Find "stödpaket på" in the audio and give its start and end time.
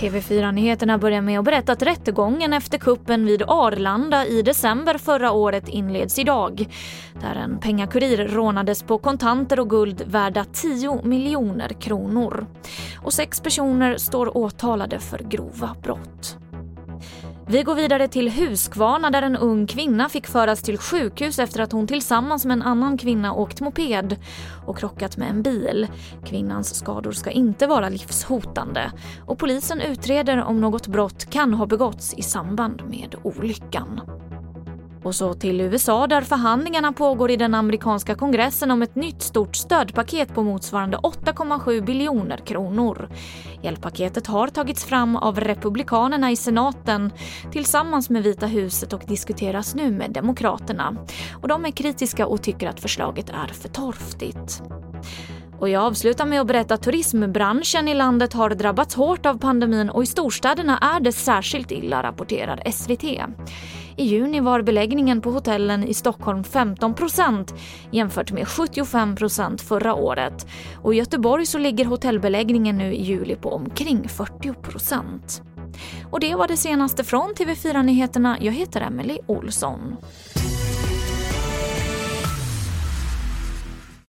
39.56-40.42